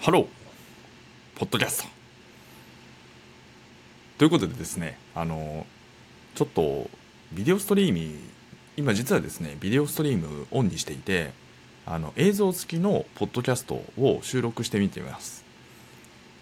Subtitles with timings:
[0.00, 0.26] ハロー
[1.38, 1.88] ポッドキャスト。
[4.16, 5.66] ということでですねあの
[6.34, 6.88] ちょっと
[7.34, 8.14] ビデオストリーミ
[8.78, 11.32] 今実はですねビデオストリームオンにしていて
[11.84, 15.44] あの映像付きのポッドキャストを収録してみています。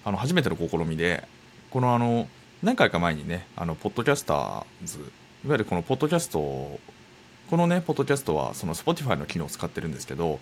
[0.05, 1.27] あの初めての試みで
[1.71, 2.29] このあの
[2.63, 10.39] 何回か前にねあのポッドキャスターズいわゆるこのポッドキャストこのねポッドキャストはその Spotify の機能を使ってるんですけど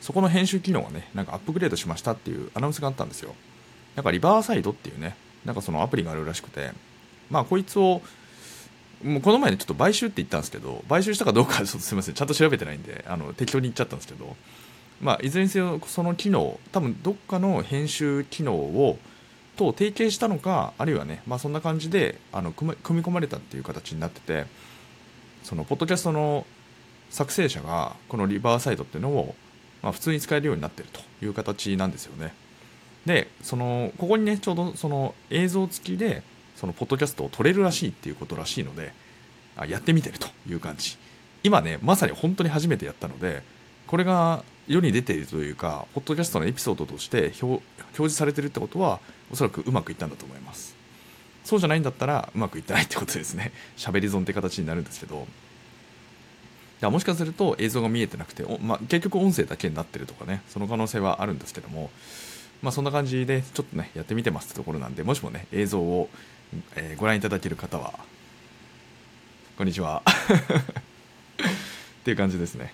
[0.00, 3.34] そこの編集機能がねなんかアップグレードしましたっていうアナウンスがあったんですよ。
[3.96, 6.70] なんかリバーサイドっていうねなんかそのアプリがあるらしくて
[7.28, 8.02] まあこいつを
[9.02, 14.36] もうこの前ねちょっと買収って言ったんですけど買収したかどうかちょっとすみませんちゃんと調べてないんであの適当に言っちゃったんですけど
[15.00, 18.98] まあいずれにせよその機能多分どっかの編集機能を
[19.56, 24.46] と提携したのかあるいはねまあそんな感じであの組み込まれたっていう形になってて
[25.42, 26.46] そのポッドキャストの
[27.10, 29.34] 作成者がこのリバーサイドっていうのを
[29.82, 32.34] まあ、普通に使えるようになってるという形なんですよね。
[33.06, 36.22] でそのここにねちょうどその映像付きで
[36.56, 38.92] そのポッドキャストを撮れるらしいっていうことらしいので
[39.56, 40.98] あやってみてるという感じ。
[41.42, 43.42] 今ねまさに本当に初めてやったので
[43.86, 47.62] これが世に出ているというかポッドキャストのエピソードとして表
[47.94, 49.00] 示されてるってことは
[49.32, 50.76] おそらくうまくいったんだと思います。
[51.44, 53.52] そうじゃないんだったらうまくいってないってことですね。
[53.78, 55.26] 喋り損って形になるんですけど
[56.88, 61.90] もしかすると映像が見えてなくて、まあ、結局音声だけになってるとかねその可能性はあるんですけども、
[62.62, 66.08] まあ、そんな感じでちょっとねやってみてますってところなんでもしもね映像を、
[66.76, 67.92] えー、ご覧いただける方は
[69.60, 70.02] こんにちは。
[70.08, 72.72] っていう感じですね。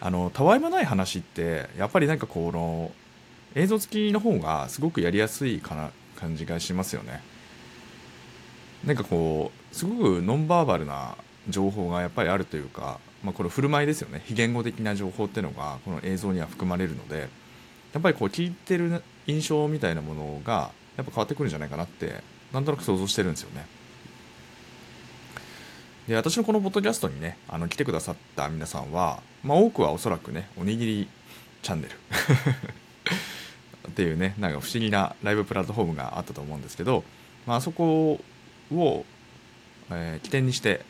[0.00, 2.90] あのたわいもない話ってやっぱりなんかこの
[3.54, 7.20] 映像付きの方がすごくやりやすいかな感じがしますよね。
[8.86, 11.16] なんかこうすごくノンバーバルな
[11.48, 17.28] 情報がやっぱりあるというか、まあ、この振る舞いですよね非言語的な情報っていうのがこの映像には含まれるので
[17.92, 22.22] やっぱりこう聞いてる印象みたいなものがやっぱ変わってくるんじゃないかなって
[22.52, 23.66] なんとなく想像してるんですよね。
[26.08, 31.08] で私のこのポッドキャストにねあの来てくださった皆さんは、まあ、多くはおそらくねおにぎり
[31.62, 31.94] チャンネル
[33.88, 37.04] っていうねなんか不思議なライブプラットフォームがあったと思うんですけど、
[37.46, 38.20] まあそこ
[38.72, 39.04] を、
[39.90, 40.84] えー、起点にして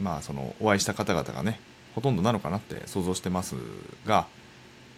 [0.00, 1.60] まあそのお会いした方々がね
[1.94, 3.56] ほとんどなのかなって想像してます
[4.06, 4.26] が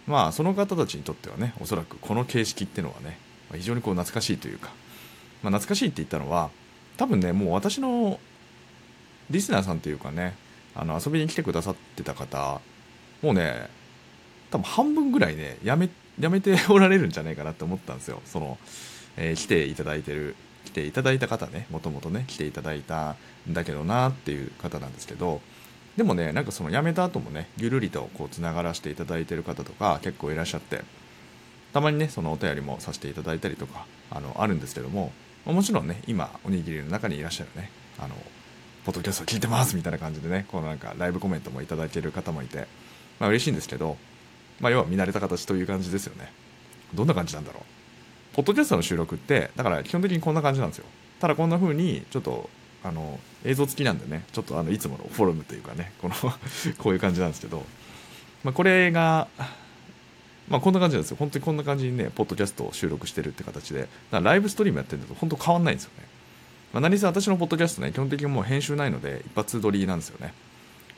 [0.07, 3.17] まあその方たちにとってはねおそらくこの形式っていうのはね
[3.53, 4.69] 非常にこう懐かしいというか、
[5.43, 6.49] まあ、懐かしいって言ったのは
[6.97, 8.19] 多分ねもう私の
[9.29, 10.35] リスナーさんというかね
[10.75, 12.61] あの遊びに来てくださってた方
[13.21, 13.69] もうね
[14.51, 15.89] 多分半分ぐらいねやめ
[16.19, 18.21] やめておられるんじゃないかなって思ったんですよ。
[18.25, 18.57] その、
[19.17, 20.35] えー、来ていただいてる
[20.71, 23.15] 来ていただいた方ねもともとね来ていただいた
[23.49, 25.41] んだけどなっていう方なんですけど
[25.97, 30.81] でもねなんかその辞めた後もねゆるりとこうつながらせていただいてる方とか結構いらっしゃって
[31.73, 35.11] たまにねそのお便りもさせていただいたりとかあのあるんですけども
[35.45, 38.15] もちろんね今おにぎりの中にいらっしゃるねあの
[38.85, 42.67] ポッドキャスト聞いてますみたいな感じでねこのなんかライブコメントもいただける方もいて
[43.19, 43.97] まあ嬉しいんですけど
[44.61, 46.31] まあ要は見慣れた形という感じですよね。
[46.93, 47.80] どんな感じなんだろう。
[48.33, 50.85] ポッドキャストの収録ってだから基本的にこんな感じなんですよ。
[51.19, 52.49] ただこんな風にちょっと
[52.83, 56.15] あの映像付きなんでねちょっとあのいつものフォルムというかねこの
[56.79, 57.63] こういう感じなんですけど、
[58.43, 59.27] まあ、これが
[60.49, 61.17] まあこんな感じなんですよ。
[61.19, 63.87] 本当にこんな感じにねポッドキャストを収録してるって形で。
[64.11, 66.05] ライブストリームやってるんだと本当変わんないんですよね、
[66.73, 70.33] まあ、何せ私のポッドキャストね基本的にもう編集ないので一発撮りなんですよね。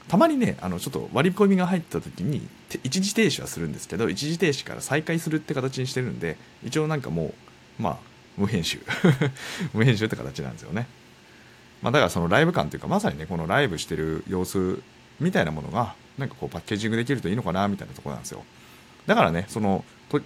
[0.07, 2.47] たまにねあのちょっと割り込みが入った時に
[2.83, 7.33] 一時停止はするんですけど一時停止から再開するって形にしてるんで一応なんかも
[7.79, 7.97] うまあ
[8.37, 8.79] 無編集。
[9.73, 10.87] 無編集って形なんですよね、
[11.81, 14.81] まあ、だからそのライブ感というかまさにねこのライブしてる様子
[15.19, 18.43] みたいなものがなんかこうパッケージングできるといいのかなみたいなとこなんですよ。
[19.05, 19.83] だからねその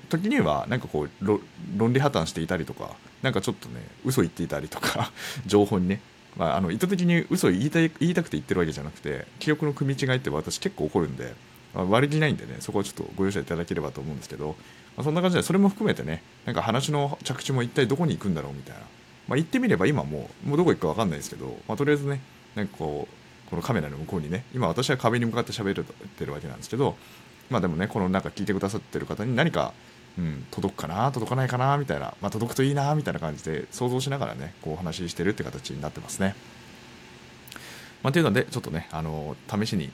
[0.09, 1.39] 時にはなんかこう
[1.77, 5.11] 論理破綻していたりとかなんかちょっとね嘘言っていたりとか
[5.47, 6.01] 情報にね
[6.37, 11.33] まあ、あの意図的に嘘を言いたい言いたくて言ってるわけじゃなくて記憶の組み違いって私結構怒るんで、
[11.73, 14.49] まあ、悪気ないんでねそこはちょっとご容赦いただければと思うんですけど、
[14.95, 18.81] まあ、そんな感じでそれも含めてねなんか話の着地も一体どこに行くんだろうみたいな、
[19.27, 22.21] まあ、言ってみれば今もうもうどこ行くか分かんないですけど、まあ、とりあえずね
[22.56, 26.95] なんかこうこのカメラの向こうにね今私は壁に向かって喋ってるわけなんですけど
[27.50, 29.73] まあでもねこのなんか聞いてくださってる方に何か
[30.17, 36.35] うん、届くかな届かないかなみたいな、まあ、届くといいなみたいな感じで想像しながらねこうお話ししてるって形になってますね。
[38.03, 39.91] まあ、というのでちょっとねあの試しに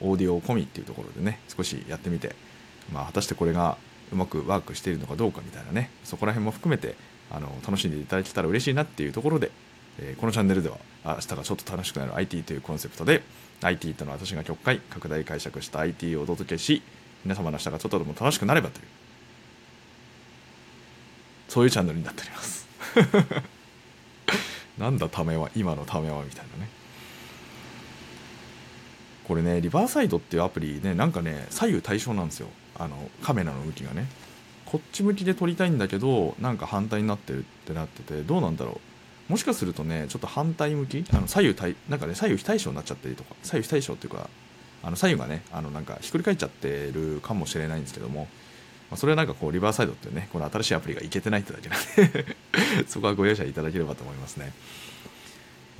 [0.00, 2.34] オーディオ込みっていうところでね少しやってみて、
[2.92, 3.76] まあ、果たしてこれが
[4.12, 6.94] うまくワークしているのかどうかみたいなねそこら辺も含めて
[7.30, 9.50] あの楽しんでいただけたら嬉しいなっていうところで、
[9.98, 13.22] えー、このチャンネルでは明日がちょっと楽しくなる IT というコンセプトで
[13.62, 16.82] IT との私が極快拡大解釈した IT をお届けし
[17.24, 18.86] 皆様の明日がちょっとでも楽しくなればという
[21.54, 22.66] そういうチャンネルになっております。
[24.76, 26.68] なんだためは今のためはみたいなね。
[29.22, 32.48] これねリバーサイドっていうアプリねなんかね左右対称なんですよ。
[32.76, 34.08] あのカメラの向きがね。
[34.66, 38.80] こっち向きで撮りたいんだけどなんか反対になってるってなっててどうなんだろ
[39.28, 39.30] う。
[39.30, 41.04] もしかするとねちょっと反対向き？
[41.12, 43.36] あの左右対なんかね左右非対称になっちゃったりとか。
[43.44, 44.28] 左右非対称っていうか
[44.82, 48.26] あの左右がねあのなんかひっくり返っちゃってるかもしれないんですけども、
[48.94, 52.36] まあ、それはなんかこうリバーサイドっていうねこの新しいアプリがいけてないってだけなんで
[52.86, 54.52] そこはご容赦いただければと思いますね。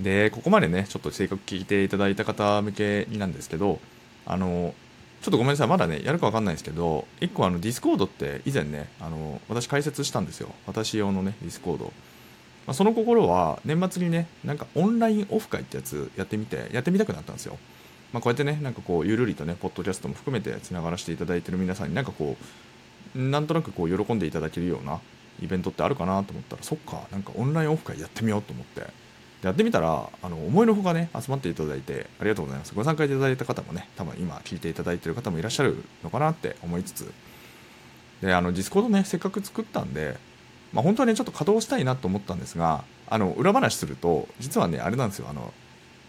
[0.01, 3.79] でここまでねちょっとせっかく聞いていただいた方向けになんですけど
[4.27, 4.75] あの
[5.23, 10.53] ちょっとごめんなさいまだねやるか分かんないですけど1個あのディスコードって以前ねあの私解説したんですよ。
[10.67, 11.93] 私用のねディスコード。
[12.67, 17.59] まあ、その心は年末にねなんかオンラインオフ会ってやつやってみてやってみたくなったんですよ。
[18.13, 22.45] まあ、こうやってねなんかこうゆるりとねポッドキャストも含めてつながらせていただいてる皆さんになんかこう
[23.15, 25.01] なんとなくこう喜んでいただけるような
[25.43, 29.05] イベントってあるかなと思ったらそっかなんかオンラインオフ会やってみようと思って。
[29.43, 32.75] やってみたらあの思いのほかね集まっていただいてありがとうございます。
[32.75, 37.13] ご参加いただいた方もね多分今聞いていただいてる方もいらっしゃるのかなって思いつつ。
[38.23, 40.17] であのディスコードねせっかく作ったんで
[40.75, 45.29] まあ、本当はねちょっと稼働したいなと思ったんですがあの裏話すると実はねあれなんですよ。
[45.31, 45.55] あの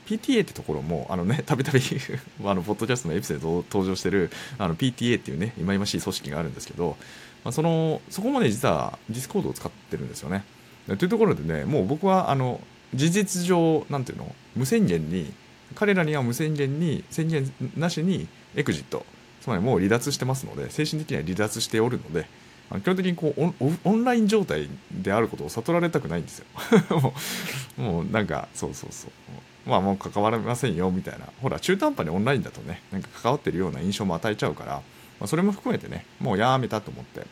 [0.06, 1.80] PTA ってところもあのね たびたび
[2.46, 6.98] あのポッドキャストのエピソード登場してるあの PTA っていうね忌々しい組織があるんですけど、
[7.44, 10.44] まあ、そのそこもね実はディスコードを使ってるんですよね。
[10.88, 12.62] というところでねもう僕はあの
[12.94, 15.34] 事実上なんていうの無宣言に
[15.74, 19.06] 彼らには無宣言に宣言なしにexit
[19.42, 22.28] つまりもう離脱してますので精神的には離脱しておるので
[22.82, 23.54] 基本的にこう
[23.84, 26.46] オンライン状態であることを悟られたくないんですよ。
[27.78, 29.12] もうなんかそうそうそう。
[29.66, 31.26] まあもう関わりませんよみたいな。
[31.42, 34.82] ほら中途半端にオンラインだとねなんか関わってるような印象も与えちゃうから、ま
[35.22, 37.26] あ、それも含めてねもうやめたと思って。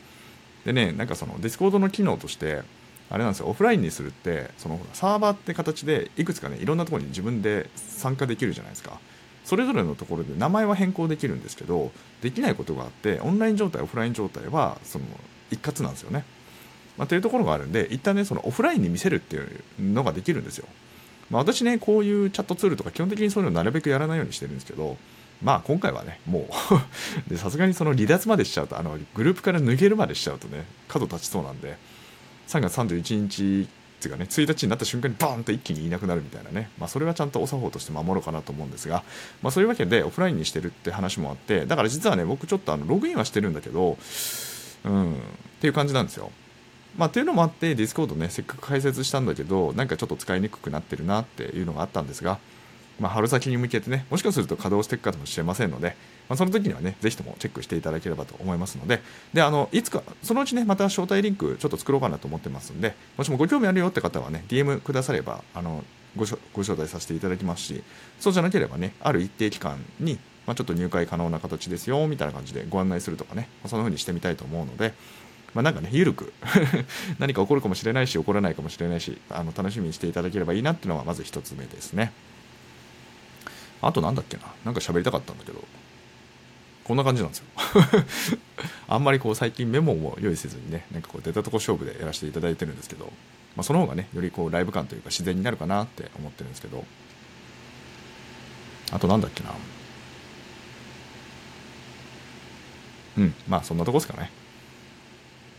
[0.66, 2.62] でねなんかそのディスコードの機能として
[3.10, 9.00] あれなんですよオフラインにするってそのサーバーって形でいくつかねいろんなところに自分で参加できるじゃないですか。
[9.44, 11.92] それぞれのところで名前は変更できるんですけど
[12.22, 15.06] できないことがあってオンライン状態オフライン状態はその
[15.52, 16.24] 一括なんですよね、
[16.98, 20.68] まあ、というところがあるんで一旦ねそのオフラインに見せるっていうのができるんですよ。
[21.30, 24.98] まあ、私ねこういうチャットツールとか基本的にそういうのなるべくやらないようにしてるんですけど
[25.42, 26.48] まあ今回はねも
[27.30, 31.78] う さすがにその離脱までしちゃうとあのグループから抜けるまでしちゃうとね角立ちそうなんで
[32.48, 33.68] 3月31日っ
[34.00, 39.04] ていうかね1日になった瞬間にバーンと一気にいなくなるみたいなね、まあ、それはちゃんとお作法として守ろうかなと思うんですが、
[39.42, 43.98] まあ、そういうわけでオフラインにしてるって話もあってだから実はね僕ちょっとあのログインはしてるんだけど
[44.84, 45.16] うんっ
[45.62, 46.32] ていう感じなんですよ。
[46.98, 52.38] まあ、っていうのもあってディスコードねせっかく解説したんだけどなんかちょっと使いにくくなってるなっていうのがあったんですが、
[53.00, 55.96] まあ、春先に向けてねもしかすると稼働していくかもしれませんので、
[56.30, 59.02] まあ、その時にはねぜひともチェックしていただければと思いますので
[59.34, 65.84] であのいつかそのうちねまた招待リンクちょっと作ろうかなと思ってますんでもしもご興味あるよって方はね DM くださればあの
[66.16, 67.84] ごご招待させていただきますし
[68.20, 74.94] そうじゃなければねある一定期間にまあ、ちょっと入会可能な形ですよみたいな感じでご案内するとかね、そんな風にしてみたいと思うので、
[75.54, 76.34] まあ、なんかね、ゆるく
[77.20, 82.12] 何か起こるかもしれないし、起こらないかもしれないし、あの楽しみにしていただければいいなっていうのがまず一つ目ですね。
[83.82, 85.64] あとなんだっけな、なんか喋りたかったんだけど、
[86.84, 87.46] こんな感じなんですよ。
[88.88, 93.12] あんまりこう最近メモも用意せずにね、なんかこう出たとこ勝負でやらせていただいてるんですけど、
[93.56, 96.86] まあ、その方がね、よりこうライブ感というか自然になるかなって思ってるんですけど、
[98.92, 99.52] あとなんだっけな。
[103.18, 104.32] うん、まあそんなとこですかね。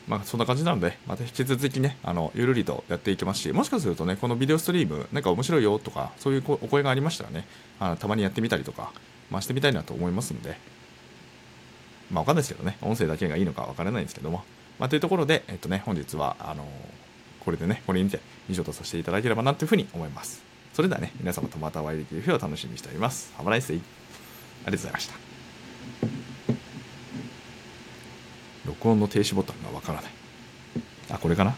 [0.07, 7.47] まあ、そんな感じなので、また引き続きね、あの、ゆるりとやっていきますし、もしかするとね、このビデオストリーム、なんか面白いよとか、そういうお声がありましたらね、
[7.81, 8.93] あのたまにやってみたりとか、
[9.31, 10.59] まあ、してみたいなと思いますんで、
[12.11, 14.45] まあ、わかんないですけどね、音声だけがいいのかわからないんですけども、
[14.79, 16.67] まあ、というところで、えっとね、本日は、あの
[17.41, 20.43] これでね、これにて以上とさせていただければなというふうに思います。
[20.73, 23.33] それではね、皆様とまたお会いできる日を楽しみにしております。
[23.39, 23.81] Have a nice day.
[24.67, 25.24] ありがとうございました。
[28.85, 30.13] 録音の停止ボタンがわからない。
[31.09, 31.55] あ、これかな？